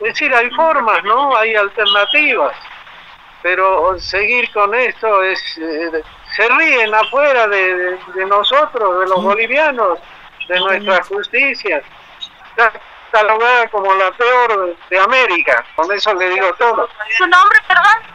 Es 0.00 0.08
decir, 0.12 0.34
hay 0.34 0.50
formas, 0.50 1.02
¿no? 1.04 1.36
Hay 1.36 1.54
alternativas. 1.54 2.56
Pero 3.42 3.98
seguir 3.98 4.50
con 4.52 4.74
esto 4.74 5.22
es... 5.22 5.40
Eh, 5.58 6.02
se 6.34 6.48
ríen 6.48 6.92
afuera 6.92 7.46
de, 7.46 7.98
nosotros, 8.28 9.00
de 9.00 9.06
los 9.06 9.22
bolivianos, 9.22 9.98
de 10.48 10.58
nuestra 10.58 11.04
justicia. 11.04 11.80
Está 12.50 12.72
catalogada 13.12 13.68
como 13.68 13.94
la 13.94 14.10
peor 14.12 14.76
de 14.90 14.98
América. 14.98 15.64
Con 15.76 15.92
eso 15.92 16.12
le 16.14 16.30
digo 16.30 16.52
todo. 16.54 16.88
¿Su 17.16 17.26
nombre, 17.28 17.58
perdón? 17.68 18.14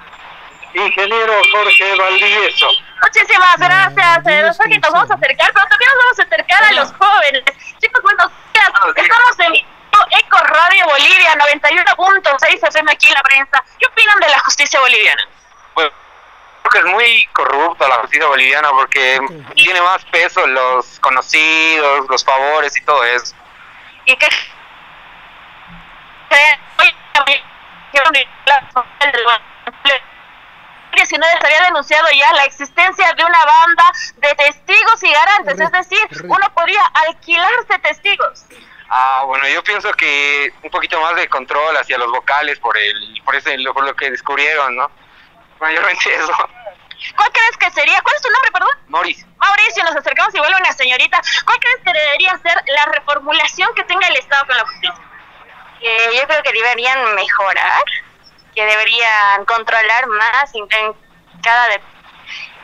ingeniero 0.73 1.33
Jorge 1.51 1.95
Valdivieso. 1.95 2.67
Muchísimas 3.01 3.57
gracias, 3.57 4.27
eh, 4.27 4.43
nos 4.43 4.91
vamos 4.91 5.09
a 5.09 5.13
acercar, 5.15 5.51
pero 5.53 5.67
también 5.67 5.89
nos 5.89 6.03
vamos 6.03 6.19
a 6.19 6.23
acercar 6.23 6.63
a 6.63 6.73
los 6.73 6.93
jóvenes. 6.93 7.43
Chicos, 7.79 8.01
buenos 8.03 8.31
días, 8.53 8.69
estamos 8.95 9.39
en 9.39 9.53
Eco 9.55 10.37
Radio 10.37 10.85
Bolivia 10.99 11.33
91.6 11.35 12.67
FM 12.67 12.91
aquí 12.91 13.07
en 13.07 13.13
la 13.13 13.21
prensa. 13.21 13.63
¿Qué 13.79 13.85
opinan 13.85 14.19
de 14.19 14.29
la 14.29 14.39
justicia 14.39 14.79
boliviana? 14.81 15.27
Bueno, 15.73 15.91
creo 16.63 16.71
que 16.71 16.89
es 16.89 16.93
muy 16.93 17.25
corrupta 17.33 17.87
la 17.87 17.95
justicia 17.95 18.27
boliviana 18.27 18.69
porque 18.71 19.19
tiene 19.55 19.81
más 19.81 20.03
peso 20.05 20.45
los 20.45 20.99
conocidos, 20.99 22.05
los 22.09 22.25
favores 22.25 22.75
y 22.75 22.81
todo 22.83 23.03
eso. 23.05 23.33
¿Y 24.05 24.15
qué? 24.17 24.27
¿Qué? 26.29 26.59
19 30.91 31.37
se 31.39 31.47
había 31.47 31.61
denunciado 31.65 32.07
ya 32.11 32.33
la 32.33 32.43
existencia 32.43 33.13
de 33.13 33.23
una 33.23 33.45
banda 33.45 33.91
de 34.17 34.35
testigos 34.35 35.03
y 35.03 35.11
garantes, 35.11 35.59
es 35.59 35.71
decir, 35.71 36.23
uno 36.25 36.53
podría 36.53 36.83
alquilarse 37.07 37.79
testigos. 37.81 38.45
Ah, 38.89 39.23
bueno, 39.25 39.47
yo 39.47 39.63
pienso 39.63 39.91
que 39.93 40.51
un 40.63 40.69
poquito 40.71 40.99
más 40.99 41.15
de 41.15 41.27
control 41.27 41.77
hacia 41.77 41.97
los 41.97 42.09
vocales 42.11 42.57
por 42.59 42.75
el 42.77 43.21
por 43.23 43.35
ese 43.35 43.55
por 43.73 43.83
lo 43.83 43.95
que 43.95 44.09
descubrieron, 44.09 44.75
¿no? 44.75 44.89
Mayormente 45.59 46.13
eso. 46.15 46.33
¿Cuál 47.15 47.31
crees 47.31 47.57
que 47.57 47.71
sería? 47.71 48.01
¿Cuál 48.01 48.15
es 48.15 48.21
tu 48.21 48.29
nombre, 48.29 48.51
perdón? 48.51 48.77
Mauricio. 48.87 49.27
Mauricio, 49.37 49.83
nos 49.83 49.95
acercamos 49.95 50.33
y 50.33 50.39
vuelve 50.39 50.57
una 50.57 50.73
señorita. 50.73 51.21
¿Cuál 51.45 51.59
crees 51.59 51.77
que 51.85 51.93
debería 51.93 52.37
ser 52.39 52.63
la 52.67 52.85
reformulación 52.85 53.73
que 53.75 53.83
tenga 53.83 54.07
el 54.07 54.17
Estado 54.17 54.45
con 54.47 54.57
la 54.57 54.63
justicia? 54.63 55.09
Eh, 55.81 56.09
yo 56.15 56.27
creo 56.27 56.43
que 56.43 56.51
deberían 56.51 57.15
mejorar 57.15 57.83
que 58.53 58.65
deberían 58.65 59.45
controlar 59.45 60.07
más 60.07 60.53
en 60.55 60.67
cada 61.41 61.69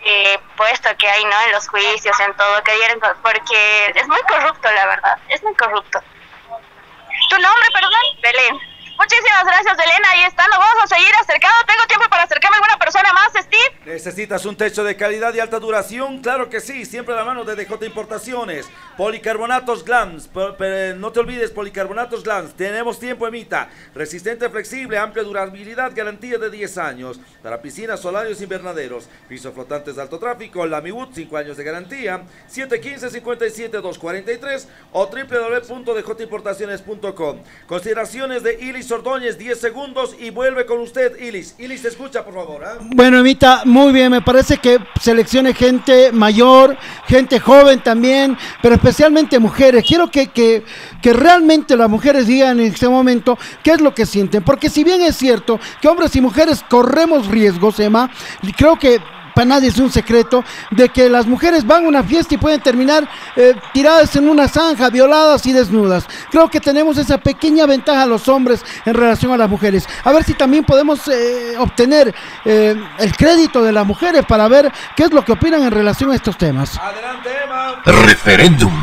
eh, 0.03 0.39
puesto 0.57 0.89
que 0.97 1.07
hay 1.07 1.23
no 1.23 1.41
en 1.43 1.51
los 1.53 1.69
juicios 1.69 2.19
en 2.19 2.35
todo 2.35 2.63
que 2.63 2.75
dieron 2.75 2.99
porque 3.23 3.93
es 3.95 4.07
muy 4.07 4.19
corrupto 4.23 4.69
la 4.71 4.85
verdad 4.87 5.17
es 5.29 5.41
muy 5.43 5.55
corrupto 5.55 6.01
tu 7.35 7.41
nombre 7.41 7.67
perdón 7.73 7.91
Belén 8.21 8.74
Muchísimas 8.97 9.45
gracias, 9.45 9.73
Elena. 9.73 10.09
Ahí 10.11 10.21
está. 10.21 10.47
Nos 10.47 10.59
vamos 10.59 10.83
a 10.83 10.87
seguir 10.95 11.11
acercando. 11.21 11.57
Tengo 11.67 11.85
tiempo 11.87 12.05
para 12.09 12.23
acercarme 12.23 12.55
a 12.55 12.59
alguna 12.59 12.79
persona 12.79 13.11
más, 13.13 13.27
Steve. 13.33 13.75
¿Necesitas 13.85 14.45
un 14.45 14.55
techo 14.55 14.83
de 14.83 14.95
calidad 14.95 15.33
y 15.33 15.39
alta 15.39 15.59
duración? 15.59 16.21
Claro 16.21 16.49
que 16.49 16.61
sí. 16.61 16.85
Siempre 16.85 17.13
a 17.13 17.17
la 17.17 17.25
mano 17.25 17.43
de 17.43 17.55
DJ 17.55 17.85
Importaciones. 17.85 18.69
Policarbonatos 18.97 19.83
Glams. 19.83 20.29
No 20.97 21.11
te 21.11 21.19
olvides, 21.19 21.51
policarbonatos 21.51 22.23
Glams. 22.23 22.55
Tenemos 22.55 22.97
tiempo, 22.99 23.27
emita. 23.27 23.69
Resistente, 23.93 24.49
flexible, 24.49 24.97
amplia 24.97 25.23
durabilidad, 25.23 25.91
garantía 25.93 26.37
de 26.37 26.49
10 26.49 26.77
años. 26.77 27.19
Para 27.43 27.61
piscinas, 27.61 27.99
solarios, 27.99 28.39
invernaderos. 28.41 29.09
Pisos 29.27 29.53
flotantes 29.53 29.97
de 29.97 30.01
alto 30.01 30.19
tráfico. 30.19 30.65
La 30.65 30.79
Miwood, 30.81 31.09
5 31.13 31.37
años 31.37 31.57
de 31.57 31.63
garantía. 31.63 32.23
715-57-243 32.49 34.67
o 34.93 35.07
www.djimportaciones.com. 35.07 37.43
Consideraciones 37.67 38.43
de 38.43 38.53
Ilis 38.85 39.17
Ilis 39.21 39.37
10 39.39 39.59
segundos 39.59 40.15
y 40.19 40.29
vuelve 40.29 40.65
con 40.65 40.79
usted, 40.79 41.19
Ilis. 41.19 41.55
Ilis, 41.57 41.81
te 41.81 41.87
escucha, 41.87 42.23
por 42.23 42.35
favor. 42.35 42.63
¿ah? 42.63 42.77
Bueno, 42.81 43.19
Emita, 43.19 43.63
muy 43.65 43.91
bien. 43.91 44.11
Me 44.11 44.21
parece 44.21 44.57
que 44.57 44.79
seleccione 45.01 45.53
gente 45.53 46.11
mayor, 46.11 46.77
gente 47.07 47.39
joven 47.39 47.81
también, 47.81 48.37
pero 48.61 48.75
especialmente 48.75 49.39
mujeres. 49.39 49.83
Quiero 49.87 50.11
que, 50.11 50.27
que, 50.27 50.63
que 51.01 51.13
realmente 51.13 51.75
las 51.75 51.89
mujeres 51.89 52.27
digan 52.27 52.59
en 52.59 52.67
este 52.67 52.87
momento 52.87 53.37
qué 53.63 53.71
es 53.71 53.81
lo 53.81 53.95
que 53.95 54.05
sienten. 54.05 54.43
Porque 54.43 54.69
si 54.69 54.83
bien 54.83 55.01
es 55.01 55.15
cierto 55.17 55.59
que 55.81 55.87
hombres 55.87 56.15
y 56.15 56.21
mujeres 56.21 56.63
corremos 56.69 57.27
riesgos, 57.27 57.79
Emma, 57.79 58.11
creo 58.55 58.77
que 58.77 58.99
para 59.35 59.45
nadie 59.45 59.67
es 59.67 59.77
un 59.77 59.91
secreto 59.91 60.43
de 60.71 60.89
que 60.89 61.09
las 61.09 61.27
mujeres 61.27 61.67
van 61.67 61.85
a 61.85 61.87
una 61.87 62.03
fiesta 62.03 62.33
y 62.33 62.37
pueden 62.37 62.61
terminar 62.61 63.07
eh, 63.35 63.53
tiradas 63.73 64.15
en 64.15 64.29
una 64.29 64.47
zanja, 64.47 64.89
violadas 64.89 65.45
y 65.45 65.53
desnudas. 65.53 66.07
Creo 66.31 66.49
que 66.49 66.59
tenemos 66.59 66.97
esa 66.97 67.17
pequeña 67.17 67.65
ventaja 67.65 68.05
los 68.05 68.27
hombres 68.29 68.63
en 68.85 68.93
relación 68.93 69.33
a 69.33 69.37
las 69.37 69.49
mujeres. 69.49 69.87
A 70.03 70.11
ver 70.13 70.23
si 70.23 70.33
también 70.33 70.63
podemos 70.63 71.07
eh, 71.09 71.55
obtener 71.57 72.15
eh, 72.45 72.75
el 72.97 73.15
crédito 73.15 73.61
de 73.61 73.73
las 73.73 73.85
mujeres 73.85 74.25
para 74.25 74.47
ver 74.47 74.71
qué 74.95 75.03
es 75.03 75.11
lo 75.11 75.23
que 75.23 75.33
opinan 75.33 75.63
en 75.63 75.71
relación 75.71 76.11
a 76.11 76.15
estos 76.15 76.37
temas. 76.37 76.77
Adelante, 76.77 77.29
Referéndum. 77.85 78.73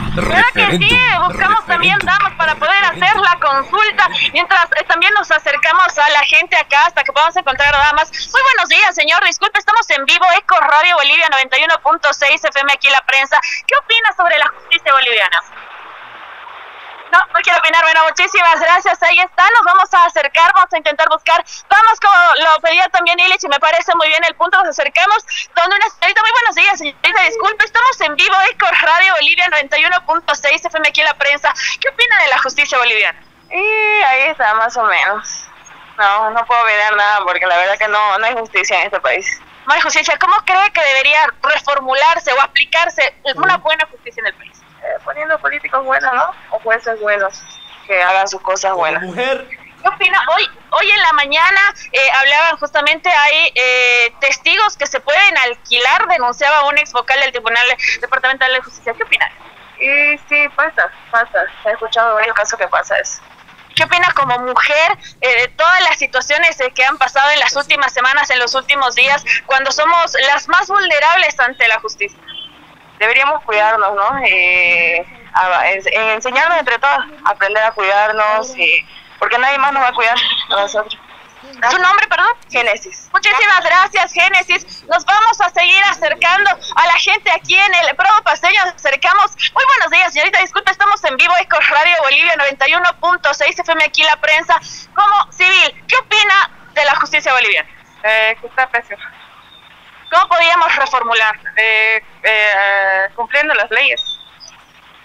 que 0.54 0.78
sí, 0.78 0.98
buscamos 1.26 1.66
también 1.66 1.98
damas 1.98 2.32
para 2.34 2.54
poder 2.54 2.84
hacer 2.84 3.16
la 3.16 3.36
consulta, 3.40 4.08
mientras 4.32 4.68
también 4.86 5.12
nos 5.14 5.30
acercamos 5.30 5.98
a 5.98 6.08
la 6.10 6.20
gente 6.20 6.56
acá 6.56 6.86
hasta 6.86 7.02
que 7.02 7.12
podamos 7.12 7.36
encontrar 7.36 7.72
damas. 7.72 8.10
Muy 8.10 8.42
buenos 8.42 8.68
días, 8.68 8.94
señor. 8.94 9.24
Disculpe, 9.24 9.58
estamos 9.58 9.88
en 9.90 10.04
vivo. 10.04 10.24
Eco 10.38 10.56
Radio 10.60 10.96
Bolivia 10.96 11.28
91.6 11.28 12.48
FM 12.48 12.72
aquí 12.72 12.86
en 12.86 12.92
la 12.92 13.00
prensa. 13.00 13.40
¿Qué 13.66 13.74
opina 13.76 14.12
sobre 14.16 14.38
la 14.38 14.46
justicia 14.48 14.92
boliviana? 14.92 15.42
No, 17.12 17.18
no 17.18 17.40
quiero 17.42 17.58
opinar. 17.58 17.82
Bueno, 17.82 18.00
muchísimas 18.08 18.58
gracias. 18.58 19.02
Ahí 19.02 19.18
está. 19.20 19.44
Nos 19.50 19.64
vamos 19.64 19.92
a 19.92 20.06
acercar, 20.06 20.50
vamos 20.54 20.72
a 20.72 20.76
intentar 20.78 21.06
buscar. 21.10 21.44
Vamos 21.68 22.00
como 22.00 22.14
lo 22.42 22.60
pedía 22.62 22.88
también 22.88 23.20
Illich 23.20 23.44
y 23.44 23.48
me 23.48 23.60
parece 23.60 23.94
muy 23.96 24.08
bien 24.08 24.24
el 24.24 24.34
punto. 24.34 24.56
Nos 24.58 24.70
acercamos 24.70 25.22
donde 25.54 25.76
una 25.76 25.90
señorita. 25.90 26.22
Muy 26.22 26.30
buenos 26.32 26.54
días, 26.56 26.78
señorita. 26.78 27.22
Disculpe, 27.24 27.64
estamos 27.66 28.00
en 28.00 28.16
vivo. 28.16 28.34
Eco 28.50 28.66
Radio 28.80 29.12
Bolivia 29.14 29.46
91.6 29.48 30.66
FM 30.66 30.88
aquí 30.88 31.00
en 31.00 31.06
la 31.06 31.14
prensa. 31.14 31.52
¿Qué 31.80 31.88
opina 31.90 32.22
de 32.22 32.28
la 32.28 32.38
justicia 32.38 32.78
boliviana? 32.78 33.20
Y 33.50 34.02
ahí 34.02 34.30
está, 34.30 34.54
más 34.54 34.74
o 34.78 34.84
menos. 34.84 35.44
No, 35.98 36.30
no 36.30 36.46
puedo 36.46 36.64
ver 36.64 36.96
nada 36.96 37.20
porque 37.24 37.46
la 37.46 37.58
verdad 37.58 37.76
que 37.76 37.88
no, 37.88 38.18
no 38.18 38.26
hay 38.26 38.32
justicia 38.32 38.78
en 38.78 38.86
este 38.86 39.00
país. 39.00 39.38
María 39.66 39.82
Justicia, 39.82 40.18
¿cómo 40.18 40.34
cree 40.44 40.72
que 40.72 40.82
debería 40.82 41.26
reformularse 41.42 42.32
o 42.32 42.40
aplicarse 42.40 43.14
una 43.36 43.58
buena 43.58 43.86
justicia 43.86 44.20
en 44.22 44.26
el 44.28 44.34
país? 44.34 44.61
Eh, 44.82 44.98
poniendo 45.04 45.38
políticos 45.38 45.84
buenos, 45.84 46.12
¿no? 46.12 46.34
O 46.50 46.58
jueces 46.60 47.00
buenos 47.00 47.42
que 47.86 48.02
hagan 48.02 48.26
sus 48.28 48.40
cosas 48.40 48.72
buenas. 48.72 49.02
Mujer. 49.02 49.46
¿Qué 49.80 49.88
opina? 49.88 50.20
Hoy, 50.36 50.48
hoy 50.70 50.90
en 50.90 51.00
la 51.00 51.12
mañana 51.12 51.60
eh, 51.90 52.10
hablaban 52.14 52.56
justamente, 52.56 53.08
hay 53.08 53.52
eh, 53.54 54.14
testigos 54.20 54.76
que 54.76 54.86
se 54.86 55.00
pueden 55.00 55.36
alquilar, 55.38 56.06
denunciaba 56.08 56.68
un 56.68 56.78
ex 56.78 56.92
vocal 56.92 57.20
del 57.20 57.32
Tribunal 57.32 57.66
Departamental 58.00 58.52
de 58.52 58.60
Justicia. 58.60 58.94
¿Qué 58.94 59.02
opina? 59.02 59.30
Y 59.78 60.18
sí, 60.28 60.48
pasa, 60.54 60.90
pasa. 61.10 61.44
He 61.64 61.70
escuchado 61.70 62.14
varios 62.14 62.34
casos 62.36 62.58
que 62.58 62.68
pasa 62.68 62.96
eso. 62.98 63.20
¿Qué 63.74 63.84
opinas 63.84 64.12
como 64.14 64.38
mujer 64.38 64.98
eh, 65.20 65.40
de 65.42 65.48
todas 65.48 65.80
las 65.82 65.98
situaciones 65.98 66.60
eh, 66.60 66.72
que 66.74 66.84
han 66.84 66.98
pasado 66.98 67.30
en 67.30 67.40
las 67.40 67.56
últimas 67.56 67.92
semanas, 67.92 68.30
en 68.30 68.38
los 68.38 68.54
últimos 68.54 68.94
días, 68.94 69.24
cuando 69.46 69.72
somos 69.72 70.14
las 70.26 70.46
más 70.48 70.68
vulnerables 70.68 71.38
ante 71.40 71.66
la 71.68 71.80
justicia? 71.80 72.18
Deberíamos 73.02 73.42
cuidarnos, 73.42 73.96
¿no? 73.96 74.18
Eh, 74.24 75.04
enseñarnos 76.14 76.56
entre 76.56 76.78
todos, 76.78 77.04
aprender 77.24 77.60
a 77.64 77.72
cuidarnos, 77.72 78.56
y, 78.56 78.86
porque 79.18 79.38
nadie 79.38 79.58
más 79.58 79.72
nos 79.72 79.82
va 79.82 79.88
a 79.88 79.92
cuidar 79.92 80.16
a 80.50 80.60
nosotros. 80.60 80.96
¿Su 81.42 81.78
nombre, 81.78 82.06
perdón? 82.06 82.28
Génesis. 82.48 83.10
Muchísimas 83.12 83.64
gracias, 83.64 84.12
Génesis. 84.12 84.84
Nos 84.84 85.04
vamos 85.04 85.40
a 85.40 85.50
seguir 85.50 85.82
acercando 85.90 86.48
a 86.76 86.86
la 86.86 86.92
gente 86.92 87.28
aquí 87.32 87.56
en 87.56 87.74
el 87.74 87.96
Provo 87.96 88.22
Paseño. 88.22 88.64
Nos 88.66 88.74
acercamos. 88.76 89.32
Muy 89.52 89.64
buenos 89.64 89.90
días, 89.90 90.12
señorita. 90.12 90.38
Disculpe, 90.38 90.70
estamos 90.70 91.02
en 91.02 91.16
vivo. 91.16 91.34
Eco 91.40 91.58
Radio 91.58 91.96
Bolivia 92.04 92.36
91.6 92.36 93.60
FM 93.62 93.84
aquí 93.84 94.04
la 94.04 94.16
prensa. 94.18 94.60
Como 94.94 95.32
civil, 95.32 95.84
¿qué 95.88 95.96
opina 95.96 96.50
de 96.72 96.84
la 96.84 96.94
justicia 97.00 97.32
boliviana? 97.32 97.68
Eh, 98.04 98.36
que 98.40 98.46
está 98.46 98.68
pésimo. 98.68 99.02
¿Cómo 100.12 100.28
podríamos 100.28 100.76
reformular? 100.76 101.40
Eh, 101.56 102.04
eh, 102.22 102.52
cumpliendo 103.22 103.54
las 103.54 103.70
leyes. 103.70 104.02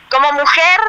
Como 0.10 0.32
mujer, 0.32 0.80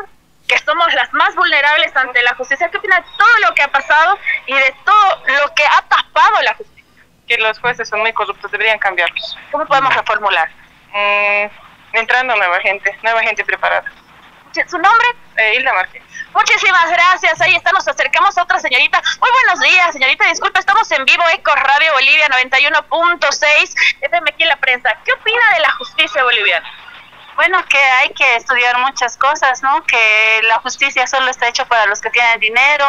que 0.49 0.59
somos 0.61 0.93
las 0.95 1.13
más 1.13 1.35
vulnerables 1.35 1.95
ante 1.95 2.23
la 2.23 2.35
justicia. 2.35 2.71
¿Qué 2.71 2.79
opina 2.79 2.97
de 2.97 3.07
todo 3.19 3.39
lo 3.47 3.55
que 3.55 3.63
ha 3.63 3.69
pasado 3.69 4.19
y 4.47 4.55
de 4.55 4.75
todo 4.85 5.23
lo 5.27 5.55
que 5.55 5.65
ha 5.65 5.83
tapado 5.83 6.41
la 6.43 6.55
justicia? 6.55 6.85
Que 7.27 7.37
los 7.37 7.59
jueces 7.59 7.87
son 7.87 8.01
muy 8.01 8.13
corruptos, 8.15 8.51
deberían 8.51 8.79
cambiarlos. 8.79 9.37
¿Cómo 9.51 9.67
podemos 9.67 9.95
reformular? 9.95 10.49
Mm, 10.95 11.97
entrando 11.99 12.35
nueva 12.37 12.61
gente, 12.61 12.99
nueva 13.03 13.21
gente 13.23 13.45
preparada. 13.45 13.85
¿Su 14.67 14.79
nombre? 14.79 15.09
Eh, 15.37 15.57
Hilda 15.57 15.75
Martínez. 15.75 16.09
Muchísimas 16.35 16.91
gracias. 16.91 17.41
Ahí 17.43 17.55
está, 17.55 17.71
nos 17.73 17.87
acercamos 17.87 18.37
a 18.39 18.43
otra 18.43 18.59
señorita. 18.59 19.03
Muy 19.21 19.31
buenos 19.31 19.61
días, 19.61 19.93
señorita. 19.93 20.27
Disculpe, 20.27 20.59
estamos 20.59 20.91
en 20.93 21.05
vivo, 21.05 21.23
Eco 21.35 21.55
Radio 21.55 21.93
Bolivia 21.93 22.27
91.6, 22.29 23.75
FM 24.01 24.31
aquí 24.31 24.43
en 24.43 24.49
la 24.49 24.57
prensa. 24.57 24.97
¿Qué 25.05 25.13
opina 25.13 25.55
de 25.55 25.61
la 25.61 25.71
justicia 25.73 26.25
boliviana? 26.25 26.69
Bueno, 27.38 27.64
que 27.69 27.79
hay 27.79 28.08
que 28.14 28.35
estudiar 28.35 28.76
muchas 28.79 29.17
cosas, 29.17 29.62
¿no? 29.62 29.85
Que 29.85 30.40
la 30.43 30.58
justicia 30.58 31.06
solo 31.06 31.31
está 31.31 31.46
hecha 31.46 31.64
para 31.67 31.87
los 31.87 32.00
que 32.00 32.11
tienen 32.11 32.40
dinero, 32.40 32.85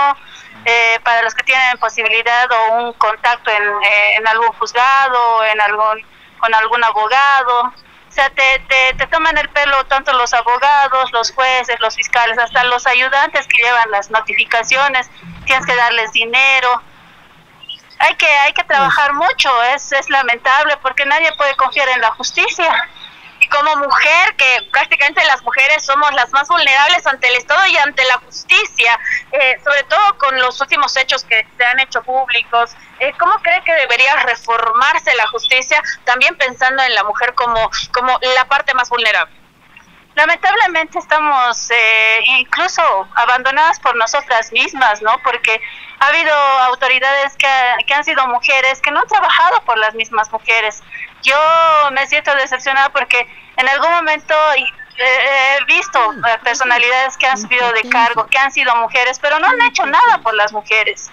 eh, 0.66 1.00
para 1.04 1.22
los 1.22 1.36
que 1.36 1.44
tienen 1.44 1.78
posibilidad 1.78 2.52
o 2.52 2.74
un 2.88 2.94
contacto 2.94 3.52
en, 3.52 3.62
eh, 3.62 4.16
en 4.18 4.28
algún 4.28 4.52
juzgado, 4.54 5.46
en 5.46 5.62
algún, 5.62 6.04
con 6.40 6.56
algún 6.56 6.84
abogado. 6.84 7.62
O 7.62 8.12
sea, 8.12 8.32
te, 8.32 8.66
te, 8.68 8.96
te 8.96 9.06
toman 9.06 9.38
el 9.38 9.50
pelo 9.50 9.86
tanto 9.86 10.14
los 10.14 10.34
abogados, 10.34 11.12
los 11.12 11.32
jueces, 11.32 11.80
los 11.80 11.96
fiscales, 11.96 12.40
hasta 12.40 12.64
los 12.64 12.88
ayudantes 12.88 13.46
que 13.46 13.62
llevan 13.62 13.92
las 13.92 14.10
notificaciones, 14.10 15.12
tienes 15.46 15.64
que 15.64 15.76
darles 15.76 16.12
dinero. 16.12 16.82
Hay 18.00 18.16
que, 18.16 18.26
hay 18.26 18.54
que 18.54 18.64
trabajar 18.64 19.14
mucho, 19.14 19.64
es, 19.76 19.92
es 19.92 20.10
lamentable 20.10 20.76
porque 20.82 21.06
nadie 21.06 21.32
puede 21.34 21.56
confiar 21.56 21.90
en 21.90 22.02
la 22.02 22.10
justicia 22.14 22.90
y 23.40 23.48
como 23.48 23.76
mujer, 23.78 24.36
que 24.36 24.68
prácticamente 24.72 25.24
las 25.26 25.42
mujeres 25.44 25.86
somos 25.86 26.12
las 26.14 26.32
más 26.32 26.48
vulnerables 26.48 27.06
ante 27.08 27.28
el 27.28 27.36
Estado 27.36 27.66
y 27.68 27.78
ante 27.78 28.04
la 28.06 28.18
justicia, 28.18 29.00
eh, 29.32 29.60
sobre 29.64 29.84
todo 29.84 30.18
con 30.18 30.40
los 30.40 30.60
últimos 30.62 30.96
hechos 30.98 31.24
que 31.24 31.46
se 31.58 31.64
han 31.64 31.80
hecho 31.80 32.02
públicos, 32.04 32.72
eh, 33.00 33.14
¿cómo 33.18 33.34
cree 33.42 33.64
que 33.64 33.74
debería 33.74 34.16
reformarse 34.18 35.14
la 35.16 35.28
justicia 35.28 35.82
también 36.04 36.36
pensando 36.38 36.84
en 36.84 36.94
la 36.94 37.04
mujer 37.04 37.34
como, 37.34 37.70
como 37.94 38.20
la 38.36 38.46
parte 38.46 38.74
más 38.74 38.90
vulnerable? 38.90 39.40
lamentablemente 40.20 41.00
estamos 41.00 41.72
eh, 41.72 42.20
incluso 42.40 42.82
abandonadas 43.16 43.80
por 43.80 43.96
nosotras 43.96 44.52
mismas, 44.52 45.02
¿no? 45.02 45.12
Porque 45.24 45.62
ha 46.00 46.08
habido 46.08 46.34
autoridades 46.34 47.36
que, 47.38 47.48
que, 47.88 47.94
han 47.94 48.04
sido 48.04 48.28
mujeres 48.28 48.82
que 48.82 48.92
no 48.92 49.00
han 49.00 49.08
trabajado 49.08 49.62
por 49.62 49.78
las 49.78 49.94
mismas 49.96 50.30
mujeres. 50.32 50.84
Yo 51.24 51.36
me 51.92 52.08
siento 52.08 52.34
decepcionada 52.36 52.90
porque 52.90 53.28
en 53.58 53.68
algún 53.68 53.92
momento 53.92 54.34
he 55.00 55.66
visto 55.66 56.14
eh, 56.14 56.40
personalidades 56.44 57.18
que 57.18 57.28
han 57.28 57.38
subido 57.38 57.72
de 57.74 57.90
cargo, 57.90 58.28
que 58.28 58.38
han 58.38 58.52
sido 58.52 58.76
mujeres, 58.78 59.20
pero 59.20 59.40
no 59.40 59.48
han 59.48 59.62
hecho 59.62 59.86
nada 59.86 60.20
por 60.24 60.34
las 60.36 60.52
mujeres. 60.52 61.10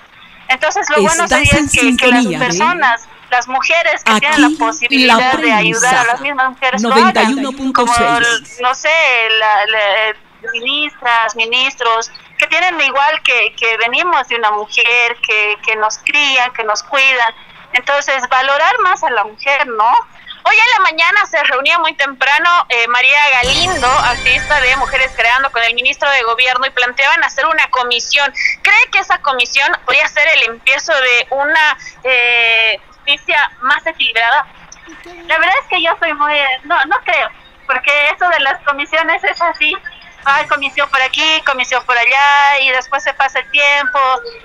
Entonces 0.49 0.89
lo 0.91 1.03
bueno 1.03 1.27
sería 1.27 1.53
que, 1.73 1.97
que 1.97 2.07
las 2.09 2.27
personas 2.27 3.09
las 3.31 3.49
mujeres 3.49 4.05
que 4.05 4.21
tienen 4.21 4.43
la 4.43 4.59
posibilidad 4.59 5.39
de 5.39 5.53
ayudar 5.53 5.97
a 5.97 6.05
las 6.05 6.21
mismas 6.21 6.51
mujeres 6.51 6.83
91.6 6.85 8.61
no 8.63 8.75
sé 8.75 8.89
la, 9.41 9.67
la, 9.67 10.51
ministras 10.53 11.35
ministros 11.35 12.13
que 12.39 12.47
tienen 12.47 12.81
igual 12.81 13.21
que, 13.23 13.53
que 13.57 13.77
venimos 13.79 14.29
de 14.29 14.37
una 14.37 14.53
mujer 14.53 15.17
que, 15.27 15.57
que 15.67 15.75
nos 15.75 15.99
cría 15.99 16.51
que 16.55 16.63
nos 16.63 16.85
cuidan 16.85 17.35
entonces 17.73 18.23
valorar 18.29 18.79
más 18.81 19.03
a 19.05 19.11
la 19.11 19.25
mujer 19.25 19.67
no 19.67 19.93
Hoy 20.49 20.55
en 20.55 20.73
la 20.77 20.91
mañana 20.91 21.27
se 21.27 21.43
reunía 21.43 21.77
muy 21.81 21.93
temprano 21.95 22.49
eh, 22.69 22.87
María 22.87 23.19
Galindo, 23.43 23.89
artista 23.89 24.61
de 24.61 24.77
Mujeres 24.77 25.11
Creando, 25.17 25.51
con 25.51 25.61
el 25.65 25.75
ministro 25.75 26.09
de 26.09 26.23
Gobierno 26.23 26.65
y 26.65 26.71
planteaban 26.71 27.25
hacer 27.25 27.47
una 27.47 27.69
comisión. 27.71 28.33
¿Cree 28.63 28.91
que 28.93 29.01
esa 29.01 29.19
comisión 29.23 29.73
podría 29.85 30.07
ser 30.07 30.23
el 30.37 30.51
empiezo 30.51 30.93
de 30.93 31.27
una 31.31 31.77
eh, 32.05 32.81
justicia 32.87 33.51
más 33.63 33.85
equilibrada? 33.89 34.47
La 35.27 35.37
verdad 35.37 35.55
es 35.63 35.69
que 35.69 35.83
yo 35.83 35.91
soy 35.99 36.15
muy... 36.15 36.39
No, 36.63 36.77
no 36.85 36.97
creo, 37.01 37.29
porque 37.67 37.91
eso 38.11 38.29
de 38.29 38.39
las 38.39 38.63
comisiones 38.63 39.25
es 39.25 39.43
así. 39.43 39.77
Hay 40.29 40.47
comisión 40.47 40.89
por 40.91 41.01
aquí, 41.01 41.41
comisión 41.47 41.85
por 41.85 41.97
allá, 41.97 42.59
y 42.61 42.71
después 42.71 43.03
se 43.03 43.15
pasa 43.15 43.39
el 43.39 43.51
tiempo. 43.51 43.99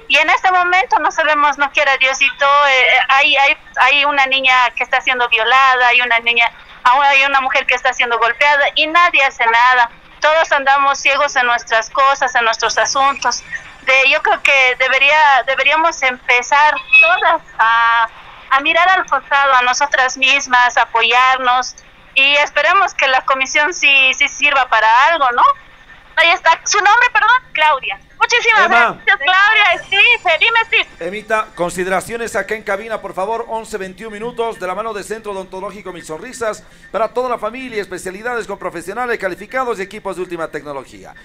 Y 0.07 0.17
en 0.17 0.29
este 0.29 0.51
momento 0.51 0.99
no 0.99 1.11
sabemos, 1.11 1.57
no 1.57 1.71
quiera 1.71 1.97
Diosito, 1.97 2.45
eh, 2.67 2.99
hay, 3.09 3.35
hay, 3.35 3.57
hay 3.77 4.05
una 4.05 4.25
niña 4.27 4.69
que 4.75 4.83
está 4.83 5.01
siendo 5.01 5.27
violada, 5.29 5.87
hay 5.87 6.01
una 6.01 6.19
niña, 6.19 6.49
hay 6.83 7.23
una 7.25 7.41
mujer 7.41 7.65
que 7.65 7.75
está 7.75 7.93
siendo 7.93 8.17
golpeada, 8.19 8.63
y 8.75 8.87
nadie 8.87 9.23
hace 9.23 9.45
nada. 9.45 9.89
Todos 10.19 10.51
andamos 10.51 10.99
ciegos 10.99 11.35
en 11.35 11.47
nuestras 11.47 11.89
cosas, 11.89 12.33
en 12.35 12.45
nuestros 12.45 12.77
asuntos. 12.77 13.43
De, 13.81 14.09
yo 14.09 14.21
creo 14.21 14.41
que 14.43 14.75
debería, 14.77 15.43
deberíamos 15.47 16.01
empezar 16.03 16.75
todas 17.01 17.41
a 17.57 18.07
a 18.51 18.59
mirar 18.59 18.87
al 18.89 19.05
costado, 19.05 19.53
a 19.53 19.61
nosotras 19.61 20.17
mismas, 20.17 20.77
apoyarnos 20.77 21.73
y 22.13 22.35
esperemos 22.35 22.93
que 22.93 23.07
la 23.07 23.21
comisión 23.21 23.73
sí, 23.73 24.13
sí 24.13 24.27
sirva 24.27 24.67
para 24.67 25.05
algo, 25.05 25.31
¿no? 25.31 25.43
Ahí 26.17 26.29
está. 26.31 26.59
Su 26.65 26.77
nombre, 26.77 27.09
perdón, 27.13 27.29
Claudia. 27.81 28.10
Muchísimas 28.21 28.69
gracias, 28.69 29.17
Claudia. 29.17 29.83
Steve, 29.83 30.01
dime, 30.39 30.59
Steve. 30.65 30.87
Emita, 30.99 31.47
consideraciones 31.55 32.35
acá 32.35 32.53
en 32.55 32.61
cabina, 32.61 33.01
por 33.01 33.13
favor. 33.13 33.45
11, 33.47 33.77
21 33.77 34.11
minutos 34.11 34.59
de 34.59 34.67
la 34.67 34.75
mano 34.75 34.93
de 34.93 35.03
Centro 35.03 35.31
Odontológico 35.31 35.91
Mis 35.91 36.05
Sonrisas 36.05 36.63
para 36.91 37.07
toda 37.07 37.29
la 37.29 37.39
familia, 37.39 37.81
especialidades 37.81 38.45
con 38.45 38.59
profesionales 38.59 39.17
calificados 39.17 39.79
y 39.79 39.81
equipos 39.81 40.15
de 40.15 40.21
última 40.21 40.47
tecnología. 40.47 41.15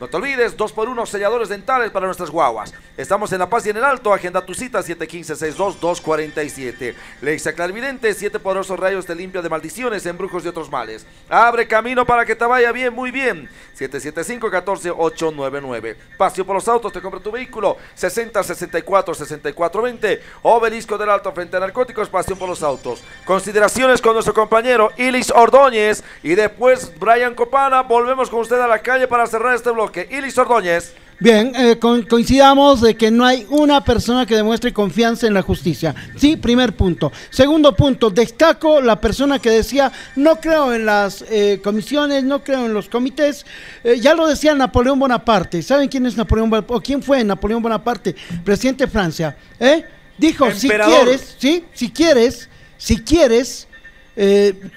No 0.00 0.08
te 0.08 0.16
olvides, 0.16 0.56
2 0.56 0.72
por 0.72 0.88
1 0.88 1.06
selladores 1.06 1.48
dentales 1.48 1.92
para 1.92 2.06
nuestras 2.06 2.28
guaguas. 2.28 2.74
Estamos 2.96 3.32
en 3.32 3.38
La 3.38 3.48
Paz 3.48 3.64
y 3.66 3.70
en 3.70 3.76
el 3.76 3.84
Alto. 3.84 4.12
Agenda 4.12 4.44
tu 4.44 4.52
cita 4.52 4.80
715-62-247. 4.80 6.96
Lexa 7.22 7.52
Clarividente, 7.52 8.12
7 8.12 8.40
poderosos 8.40 8.76
rayos 8.78 9.06
te 9.06 9.14
limpia 9.14 9.40
de 9.40 9.48
maldiciones, 9.48 10.04
embrujos 10.04 10.44
y 10.44 10.48
otros 10.48 10.68
males. 10.68 11.06
Abre 11.28 11.68
camino 11.68 12.04
para 12.04 12.26
que 12.26 12.34
te 12.34 12.44
vaya 12.44 12.72
bien, 12.72 12.92
muy 12.92 13.12
bien. 13.12 13.48
775-14-899. 13.78 15.94
Paseo 16.18 16.44
por 16.44 16.53
los 16.54 16.66
autos, 16.66 16.92
te 16.92 17.00
compra 17.00 17.20
tu 17.20 17.30
vehículo. 17.30 17.76
60-64-6420. 17.96 20.20
Obelisco 20.42 20.98
del 20.98 21.10
Alto 21.10 21.30
frente 21.32 21.56
a 21.56 21.60
narcóticos, 21.60 22.08
pasión 22.08 22.36
por 22.38 22.48
los 22.48 22.62
autos. 22.62 23.04
Consideraciones 23.24 24.00
con 24.00 24.14
nuestro 24.14 24.34
compañero 24.34 24.90
Ilis 24.96 25.30
Ordóñez. 25.30 26.02
Y 26.22 26.34
después 26.34 26.92
Brian 26.98 27.34
Copana. 27.34 27.82
Volvemos 27.82 28.30
con 28.30 28.40
usted 28.40 28.60
a 28.60 28.66
la 28.66 28.80
calle 28.80 29.06
para 29.06 29.26
cerrar 29.26 29.54
este 29.54 29.70
bloque 29.70 29.84
bloque. 29.84 30.08
Ilis 30.10 30.38
Ordóñez. 30.38 30.94
Bien, 31.20 31.52
eh, 31.54 31.78
co 31.78 32.00
coincidamos 32.08 32.80
de 32.80 32.96
que 32.96 33.10
no 33.10 33.24
hay 33.24 33.46
una 33.48 33.84
persona 33.84 34.26
que 34.26 34.34
demuestre 34.34 34.72
confianza 34.72 35.26
en 35.26 35.34
la 35.34 35.42
justicia. 35.42 35.94
Sí, 36.16 36.36
primer 36.36 36.74
punto. 36.74 37.12
Segundo 37.30 37.74
punto, 37.74 38.10
destaco 38.10 38.80
la 38.80 39.00
persona 39.00 39.38
que 39.38 39.50
decía, 39.50 39.92
no 40.16 40.36
creo 40.40 40.74
en 40.74 40.86
las 40.86 41.24
eh, 41.30 41.60
comisiones, 41.62 42.24
no 42.24 42.42
creo 42.42 42.66
en 42.66 42.74
los 42.74 42.88
comités. 42.88 43.46
Eh, 43.84 44.00
ya 44.00 44.14
lo 44.14 44.26
decía 44.26 44.54
Napoleón 44.54 44.98
Bonaparte. 44.98 45.62
¿Saben 45.62 45.88
quién 45.88 46.04
es 46.06 46.16
Napoleón 46.16 46.50
Bonaparte? 46.50 46.74
¿O 46.74 46.80
quién 46.80 47.02
fue 47.02 47.22
Napoleón 47.22 47.62
Bonaparte? 47.62 48.14
Presidente 48.44 48.86
de 48.86 48.90
Francia. 48.90 49.36
¿Eh? 49.60 49.84
Dijo, 50.18 50.46
Emperador. 50.46 50.94
si 50.94 51.04
quieres, 51.04 51.36
sí, 51.38 51.64
si 51.72 51.90
quieres, 51.90 52.48
si 52.76 52.96
quieres 52.98 53.68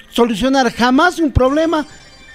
solucionar 0.09 0.73
jamás 0.73 1.19
un 1.19 1.31
problema, 1.31 1.85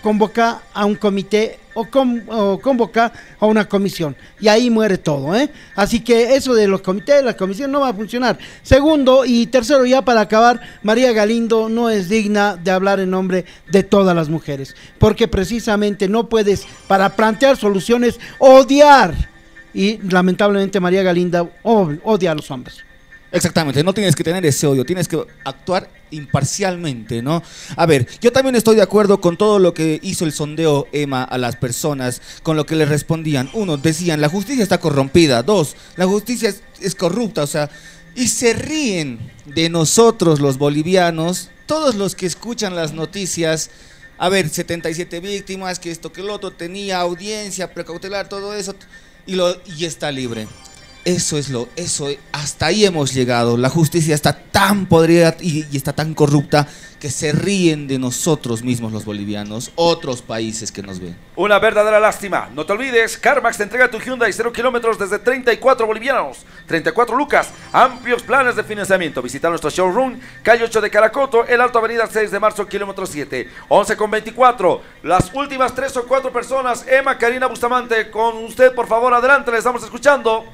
convoca 0.03 0.63
a 0.75 0.85
un 0.85 0.97
comité 0.97 1.59
o, 1.75 1.85
con, 1.87 2.25
o, 2.29 2.59
convoca 2.59 3.13
a 3.39 3.47
una 3.47 3.69
comisión. 3.69 4.17
Y 4.41 4.49
ahí 4.49 4.69
muere 4.69 4.99
todo, 4.99 5.35
¿eh? 5.35 5.51
Así 5.75 6.01
que 6.01 6.35
eso 6.35 6.55
de 6.55 6.67
los 6.67 6.83
comités, 6.83 7.25
la 7.25 7.37
comisión 7.37 7.71
no 7.71 7.81
va 7.81 7.89
a 7.89 7.95
funcionar. 7.95 8.39
Segundo 8.63 9.25
y 9.25 9.47
tercero, 9.47 9.87
ya 9.87 10.03
para 10.03 10.23
acabar, 10.23 10.61
María 10.83 11.13
Galindo 11.13 11.69
no 11.69 11.89
es 11.89 12.09
digna 12.09 12.57
de 12.57 12.71
hablar 12.71 13.01
en 13.01 13.11
nombre 13.11 13.45
de 13.71 13.83
todas 13.83 14.15
las 14.15 14.29
mujeres. 14.29 14.77
Porque 14.99 15.29
precisamente 15.29 16.09
no 16.09 16.29
puedes, 16.29 16.67
para 16.89 17.17
plantear 17.17 17.57
soluciones, 17.57 18.19
odiar. 18.39 19.15
Y 19.75 19.99
lamentablemente 19.99 20.81
María 20.81 21.03
Galinda 21.03 21.49
odia 21.63 22.33
a 22.33 22.35
los 22.35 22.51
hombres. 22.51 22.85
Exactamente, 23.33 23.83
no 23.83 23.95
tienes 23.95 24.15
que 24.15 24.25
tener 24.25 24.45
ese 24.45 24.67
odio, 24.67 24.85
tienes 24.85 25.09
que 25.09 25.25
actuar 25.45 25.89
imparcialmente, 26.11 27.23
¿no? 27.23 27.43
A 27.77 27.87
ver, 27.87 28.07
yo 28.21 28.31
también 28.31 28.55
estoy 28.57 28.77
de 28.77 28.83
acuerdo 28.83 29.23
con 29.23 29.39
todo 29.39 29.59
lo 29.59 29.73
que 29.73 29.99
hizo 30.03 30.27
el 30.27 30.33
sondeo 30.33 30.87
Emma 30.93 31.25
a 31.25 31.39
las 31.39 31.57
personas, 31.57 32.21
con 32.43 32.59
lo 32.59 32.67
que 32.67 32.77
les 32.77 32.91
respondían. 32.91 33.49
Uno, 33.55 33.79
decían, 33.79 34.21
la 34.21 34.29
justicia 34.29 34.63
está 34.63 34.79
corrompida. 34.79 35.43
Dos, 35.43 35.77
la 35.97 36.07
justicia 36.07 36.51
es, 36.51 36.63
es 36.83 36.95
corrupta, 36.95 37.43
o 37.43 37.47
sea, 37.47 37.71
y 38.15 38.29
se 38.29 38.53
ríen 38.53 39.19
de 39.47 39.71
nosotros 39.71 40.41
los 40.41 40.59
bolivianos, 40.59 41.49
todos 41.65 41.95
los 41.95 42.15
que 42.15 42.27
escuchan 42.27 42.77
las 42.77 42.93
noticias. 42.93 43.71
A 44.19 44.29
ver, 44.29 44.51
77 44.51 45.21
víctimas, 45.21 45.79
que 45.79 45.91
esto, 45.91 46.13
que 46.13 46.21
el 46.21 46.29
otro 46.29 46.51
tenía 46.51 47.01
audiencia, 47.01 47.73
precautelar, 47.73 48.29
todo 48.29 48.55
eso, 48.55 48.75
y, 49.27 49.37
lo, 49.37 49.57
y 49.65 49.87
está 49.87 50.13
libre. 50.13 50.47
Eso 51.05 51.37
es 51.37 51.49
lo, 51.51 51.69
eso, 51.75 52.07
hasta 52.31 52.67
ahí 52.67 52.85
hemos 52.85 53.13
llegado. 53.13 53.57
La 53.57 53.69
justicia 53.69 54.15
está 54.15 54.35
tan 54.35 54.87
podrida 54.87 55.35
y, 55.41 55.77
está 55.77 55.93
tan 55.93 56.15
corrupta 56.15 56.69
que 57.01 57.11
se 57.11 57.33
ríen 57.33 57.89
de 57.89 57.99
nosotros 57.99 58.63
mismos 58.63 58.93
los 58.93 59.05
bolivianos, 59.05 59.73
otros 59.75 60.23
países 60.23 60.71
que 60.71 60.81
nos 60.81 61.01
ven. 61.01 61.17
Una 61.35 61.59
verdadera 61.59 61.99
lástima. 61.99 62.51
No 62.55 62.65
te 62.65 62.75
olvides, 62.75 63.17
CarMax 63.17 63.59
entrega 63.59 63.91
tu 63.91 63.99
Hyundai 63.99 64.33
0 64.33 64.53
kilómetros 64.53 64.97
desde 64.97 65.19
34 65.19 65.85
bolivianos, 65.85 66.47
34 66.69 67.17
lucas, 67.17 67.51
amplios 67.73 68.23
planes 68.23 68.55
de 68.55 68.63
financiamiento. 68.63 69.21
Visita 69.21 69.49
nuestro 69.49 69.71
showroom, 69.71 70.21
calle 70.45 70.63
8 70.63 70.81
de 70.81 70.91
Caracoto, 70.91 71.45
el 71.45 71.61
Alto 71.61 71.81
Avenida 71.81 72.07
6 72.07 72.31
de 72.31 72.39
marzo, 72.39 72.69
kilómetro 72.69 73.07
7, 73.07 73.49
11 73.69 73.97
con 73.97 74.09
24. 74.09 74.83
Las 75.03 75.35
últimas 75.35 75.75
3 75.75 75.97
o 75.97 76.07
4 76.07 76.33
personas, 76.33 76.87
Emma, 76.87 77.19
Karina 77.19 77.49
Bustamante, 77.49 78.09
con 78.09 78.37
usted, 78.45 78.73
por 78.73 78.87
favor, 78.87 79.13
adelante, 79.13 79.51
le 79.51 79.59
estamos 79.59 79.83
escuchando. 79.83 80.45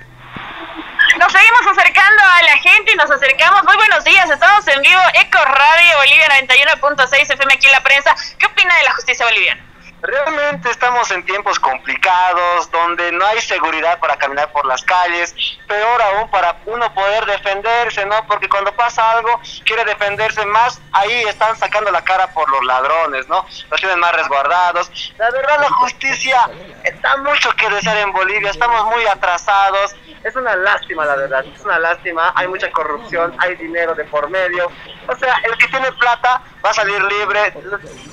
Nos 1.19 1.33
seguimos 1.33 1.67
acercando 1.67 2.23
a 2.23 2.43
la 2.45 2.57
gente 2.59 2.93
y 2.93 2.95
nos 2.95 3.11
acercamos. 3.11 3.65
Muy 3.65 3.75
buenos 3.75 4.05
días, 4.05 4.31
estamos 4.31 4.69
en 4.69 4.81
vivo. 4.83 5.01
Eco 5.15 5.45
Radio 5.45 5.97
Bolivia 5.97 6.29
91.6 6.29 7.33
FM 7.33 7.55
aquí 7.55 7.67
en 7.67 7.73
la 7.73 7.83
prensa. 7.83 8.15
¿Qué 8.39 8.47
opina 8.47 8.77
de 8.77 8.85
la 8.85 8.93
justicia 8.93 9.27
boliviana? 9.27 9.69
Realmente 10.01 10.71
estamos 10.71 11.11
en 11.11 11.25
tiempos 11.25 11.59
complicados, 11.59 12.71
donde 12.71 13.11
no 13.11 13.27
hay 13.27 13.41
seguridad 13.41 13.99
para 13.99 14.17
caminar 14.17 14.53
por 14.53 14.65
las 14.65 14.81
calles, 14.85 15.35
peor 15.67 16.01
aún 16.01 16.31
para 16.31 16.57
uno 16.67 16.95
poder 16.95 17.27
defenderse, 17.27 18.07
¿no? 18.07 18.25
Porque 18.29 18.49
cuando 18.49 18.73
pasa 18.77 19.11
algo, 19.11 19.41
quiere 19.65 19.85
defenderse 19.87 20.47
más, 20.47 20.81
ahí 20.93 21.23
están 21.23 21.57
sacando 21.57 21.91
la 21.91 22.05
cara 22.05 22.29
por 22.29 22.49
los 22.49 22.65
ladrones, 22.65 23.27
¿no? 23.27 23.45
Los 23.69 23.81
tienen 23.81 23.99
más 23.99 24.13
resguardados. 24.13 25.13
La 25.19 25.31
verdad, 25.33 25.59
la 25.63 25.71
justicia 25.71 26.49
está 26.85 27.17
mucho 27.17 27.51
que 27.57 27.69
desear 27.69 27.97
en 27.97 28.13
Bolivia, 28.13 28.51
estamos 28.51 28.85
muy 28.95 29.05
atrasados. 29.05 29.97
Es 30.25 30.35
una 30.37 30.57
lástima, 30.57 31.05
la 31.05 31.17
verdad, 31.17 31.45
es 31.45 31.65
una 31.65 31.79
lástima. 31.79 32.33
Hay 32.35 32.49
mucha 32.49 32.71
corrupción, 32.71 33.35
hay 33.39 33.55
dinero 33.57 33.95
de 33.95 34.05
por 34.05 34.29
medio. 34.29 34.71
O 35.07 35.17
sea, 35.17 35.37
el 35.45 35.57
que 35.57 35.69
tiene 35.69 35.91
plata 35.93 36.43
va 36.65 36.71
a 36.71 36.75
salir 36.75 37.03
libre. 37.03 37.55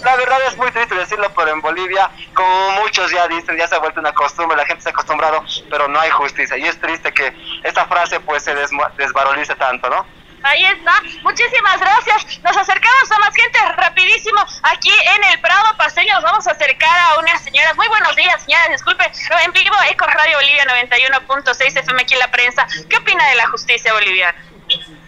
La 0.04 0.16
verdad 0.16 0.40
es 0.48 0.58
muy 0.58 0.72
triste 0.72 0.96
decirlo, 0.96 1.32
pero 1.36 1.52
en 1.52 1.62
Bolivia, 1.62 2.10
como 2.34 2.72
muchos 2.82 3.12
ya 3.12 3.28
dicen, 3.28 3.58
ya 3.58 3.68
se 3.68 3.76
ha 3.76 3.80
vuelto 3.80 4.00
una 4.00 4.14
costumbre, 4.14 4.56
la 4.56 4.66
gente 4.66 4.84
se 4.84 4.90
ha 4.90 4.92
acostumbrado, 4.92 5.44
pero 5.70 5.88
no 5.88 6.00
hay 6.00 6.10
justicia. 6.12 6.58
Y 6.58 6.64
es 6.64 6.80
triste 6.80 7.12
que 7.14 7.34
esta 7.64 7.86
frase 7.86 8.20
pues 8.20 8.44
se 8.44 8.54
desvalorice 8.54 9.56
tanto, 9.56 9.90
¿no? 9.90 10.06
Ahí 10.46 10.64
está. 10.66 11.02
Muchísimas 11.24 11.80
gracias. 11.80 12.40
Nos 12.44 12.56
acercamos 12.56 13.12
a 13.12 13.20
más 13.20 13.36
gente 13.36 13.60
rapidísimo 13.78 14.40
aquí 14.64 14.92
en 15.16 15.24
el 15.32 15.40
Prado 15.42 15.76
Paseño. 15.78 16.14
Nos 16.16 16.24
vamos 16.24 16.48
a 16.48 16.52
acercar 16.52 16.98
a 17.00 17.20
unas 17.20 17.44
señoras. 17.44 17.76
Muy 17.76 17.88
buenos 17.88 18.16
días, 18.16 18.42
señoras. 18.44 18.70
Disculpe. 18.70 19.12
En 19.44 19.52
vivo, 19.54 19.76
Eco 19.90 20.06
Radio 20.06 20.38
Bolivia 20.38 20.66
91.6 20.66 21.78
FM 21.80 22.02
aquí 22.02 22.14
en 22.14 22.20
la 22.20 22.30
prensa. 22.32 22.68
¿Qué 22.90 22.98
opina 22.98 23.28
de 23.30 23.36
la 23.36 23.48
justicia 23.50 23.92
boliviana? 23.94 24.38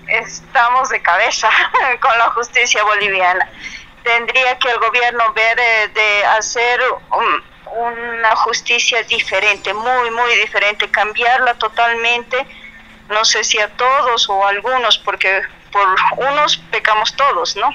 estamos 0.08 0.88
de 0.90 1.02
cabeza 1.02 1.50
con 2.02 2.18
la 2.18 2.30
justicia 2.30 2.82
boliviana. 2.84 3.48
Tendría 4.04 4.58
que 4.58 4.70
el 4.72 4.80
gobierno 4.80 5.34
ver 5.34 5.92
de 5.94 6.26
hacer 6.26 6.80
un- 7.12 7.44
una 7.70 8.36
justicia 8.38 9.04
diferente, 9.04 9.74
muy, 9.74 10.10
muy 10.12 10.34
diferente, 10.38 10.90
cambiarla 10.90 11.54
totalmente. 11.56 12.38
No 13.10 13.24
sé 13.26 13.44
si 13.44 13.60
a 13.60 13.70
todos 13.70 14.30
o 14.30 14.46
a 14.46 14.50
algunos, 14.50 14.98
porque 14.98 15.42
por 15.72 15.88
unos 16.18 16.58
pecamos 16.72 17.16
todos, 17.16 17.56
¿no? 17.56 17.70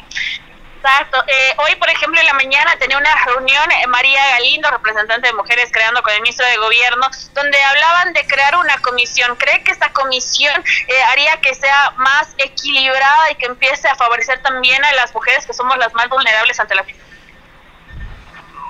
Exacto. 0.82 1.22
Eh, 1.28 1.54
hoy, 1.58 1.76
por 1.76 1.88
ejemplo, 1.88 2.18
en 2.18 2.26
la 2.26 2.34
mañana 2.34 2.74
tenía 2.76 2.98
una 2.98 3.14
reunión 3.24 3.70
eh, 3.70 3.86
María 3.86 4.30
Galindo, 4.30 4.68
representante 4.68 5.28
de 5.28 5.32
Mujeres 5.32 5.70
Creando 5.72 6.02
con 6.02 6.12
el 6.12 6.20
ministro 6.22 6.44
de 6.44 6.56
Gobierno, 6.56 7.08
donde 7.34 7.62
hablaban 7.62 8.12
de 8.12 8.26
crear 8.26 8.56
una 8.56 8.76
comisión. 8.78 9.36
¿Cree 9.36 9.62
que 9.62 9.70
esta 9.70 9.92
comisión 9.92 10.52
eh, 10.88 11.02
haría 11.04 11.40
que 11.40 11.54
sea 11.54 11.92
más 11.98 12.34
equilibrada 12.36 13.30
y 13.30 13.36
que 13.36 13.46
empiece 13.46 13.86
a 13.86 13.94
favorecer 13.94 14.42
también 14.42 14.84
a 14.84 14.92
las 14.94 15.14
mujeres 15.14 15.46
que 15.46 15.52
somos 15.52 15.78
las 15.78 15.94
más 15.94 16.08
vulnerables 16.08 16.58
ante 16.58 16.74
la 16.74 16.84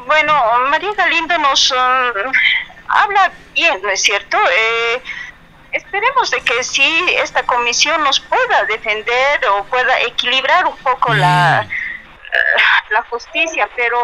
Bueno, 0.05 0.59
María 0.69 0.93
Galindo 0.93 1.39
nos 1.39 1.71
um, 1.71 2.33
habla 2.89 3.33
bien, 3.55 3.81
¿no 3.83 3.89
es 3.89 4.03
cierto? 4.03 4.37
Eh, 4.55 5.03
esperemos 5.73 6.31
de 6.31 6.41
que 6.43 6.63
sí 6.63 7.07
esta 7.19 7.43
comisión 7.45 8.03
nos 8.05 8.21
pueda 8.21 8.65
defender 8.65 9.41
o 9.49 9.65
pueda 9.65 10.01
equilibrar 10.01 10.67
un 10.67 10.77
poco 10.79 11.13
la, 11.15 11.63
eh, 11.63 12.63
la 12.91 13.03
justicia, 13.05 13.69
pero 13.75 14.03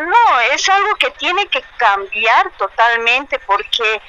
no, 0.00 0.40
es 0.52 0.68
algo 0.68 0.94
que 0.96 1.10
tiene 1.12 1.46
que 1.46 1.62
cambiar 1.76 2.50
totalmente 2.58 3.38
porque 3.40 4.00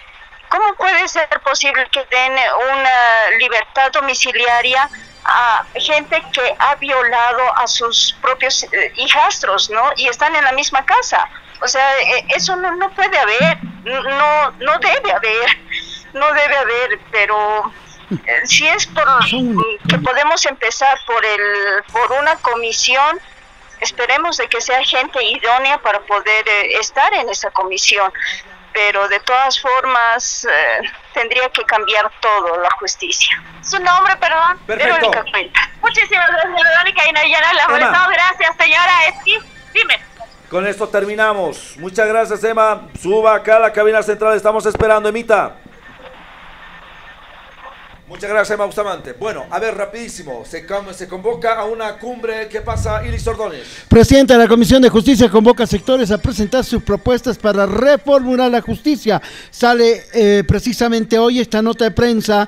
¿cómo 0.50 0.74
puede 0.76 1.08
ser 1.08 1.28
posible 1.42 1.88
que 1.92 2.04
den 2.06 2.34
una 2.34 3.38
libertad 3.40 3.92
domiciliaria 3.92 4.90
a 5.26 5.66
gente 5.76 6.24
que 6.32 6.56
ha 6.60 6.76
violado 6.76 7.58
a 7.58 7.68
sus 7.68 8.16
propios 8.22 8.64
eh, 8.64 8.94
hijastros, 8.96 9.70
¿no? 9.70 9.92
Y 9.96 10.08
están 10.08 10.36
en 10.36 10.44
la 10.44 10.52
misma 10.52 10.86
casa. 10.86 11.28
O 11.62 11.68
sea, 11.68 12.00
eh, 12.00 12.26
eso 12.36 12.56
no, 12.56 12.76
no 12.76 12.92
puede 12.92 13.18
haber, 13.18 13.58
no, 13.84 14.52
no 14.52 14.80
debe 14.80 15.12
haber, 15.12 15.58
no 16.16 16.34
debe 16.34 16.58
haber, 16.58 17.00
pero 17.12 17.72
eh, 18.12 18.42
si 18.46 18.68
es 18.68 18.88
por 18.88 19.06
que 19.88 20.00
podemos 20.00 20.46
empezar 20.46 20.98
por 21.06 21.24
el 21.26 21.84
por 21.92 22.12
una 22.14 22.36
comisión 22.38 23.20
esperemos 23.82 24.38
de 24.38 24.48
que 24.48 24.62
sea 24.62 24.84
gente 24.84 25.24
idónea 25.24 25.78
para 25.80 26.00
poder 26.02 26.48
eh, 26.48 26.78
estar 26.80 27.14
en 27.14 27.30
esa 27.30 27.50
comisión 27.52 28.12
pero 28.74 29.08
de 29.08 29.20
todas 29.22 29.60
formas 29.60 30.46
eh, 30.46 30.82
tendría 31.14 31.50
que 31.50 31.64
cambiar 31.64 32.12
todo 32.22 32.62
la 32.62 32.70
justicia 32.80 33.44
su 33.62 33.80
nombre 33.80 34.16
perdón 34.18 34.60
Perfecto. 34.66 34.96
Verónica 34.96 35.26
Cuenta 35.32 35.66
Muchísimas 35.86 36.28
gracias, 36.28 36.64
Verónica 36.64 37.08
y 37.08 37.12
Nayana. 37.12 37.54
La. 37.54 38.08
Gracias, 38.12 38.56
señora. 38.58 39.08
Esqui. 39.08 39.38
Dime. 39.72 40.00
Con 40.50 40.66
esto 40.66 40.90
terminamos. 40.90 41.76
Muchas 41.78 42.08
gracias, 42.08 42.44
Emma. 42.44 42.88
Suba 43.00 43.36
acá 43.36 43.58
a 43.58 43.60
la 43.60 43.72
cabina 43.72 44.02
central. 44.02 44.36
Estamos 44.36 44.66
esperando, 44.66 45.10
Emita. 45.10 45.58
Muchas 48.08 48.30
gracias, 48.30 48.54
Emma 48.54 48.66
Bustamante. 48.66 49.14
Bueno, 49.14 49.46
a 49.50 49.58
ver, 49.58 49.76
rapidísimo. 49.76 50.46
Se, 50.46 50.64
se 50.94 51.08
convoca 51.08 51.56
a 51.56 51.66
una 51.66 51.98
cumbre. 51.98 52.48
¿Qué 52.48 52.62
pasa, 52.62 53.04
Ilis 53.04 53.26
Ordóñez? 53.26 53.64
Presidenta 53.88 54.36
de 54.36 54.44
la 54.44 54.48
Comisión 54.48 54.80
de 54.84 54.90
Justicia 54.90 55.28
convoca 55.28 55.64
a 55.64 55.68
sectores 55.68 56.12
a 56.12 56.20
presentar 56.20 56.64
sus 56.64 56.84
propuestas 56.84 57.36
para 57.40 57.66
reformular 57.66 58.52
la 58.52 58.62
justicia. 58.62 59.20
Sale 59.50 60.04
eh, 60.14 60.44
precisamente 60.48 61.18
hoy 61.18 61.40
esta 61.40 61.64
nota 61.64 61.86
de 61.86 61.92
prensa 61.92 62.48